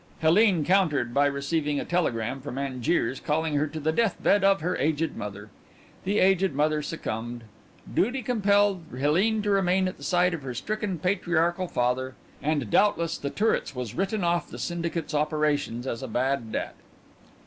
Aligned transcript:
Helene 0.19 0.65
countered 0.65 1.13
by 1.13 1.27
receiving 1.27 1.79
a 1.79 1.85
telegram 1.85 2.41
from 2.41 2.57
Angiers, 2.57 3.19
calling 3.19 3.53
her 3.53 3.67
to 3.67 3.79
the 3.79 3.91
death 3.91 4.15
bed 4.23 4.43
of 4.43 4.59
her 4.61 4.75
aged 4.77 5.15
mother. 5.15 5.51
The 6.05 6.17
aged 6.17 6.53
mother 6.55 6.81
succumbed; 6.81 7.43
duty 7.93 8.23
compelled 8.23 8.81
Helene 8.97 9.43
to 9.43 9.51
remain 9.51 9.87
at 9.87 9.97
the 9.97 10.03
side 10.03 10.33
of 10.33 10.41
her 10.41 10.55
stricken 10.55 10.97
patriarchal 10.97 11.67
father, 11.67 12.15
and 12.41 12.71
doubtless 12.71 13.15
The 13.19 13.29
Turrets 13.29 13.75
was 13.75 13.93
written 13.93 14.23
off 14.23 14.49
the 14.49 14.57
syndicate's 14.57 15.13
operations 15.13 15.85
as 15.85 16.01
a 16.01 16.07
bad 16.07 16.51
debt." 16.51 16.73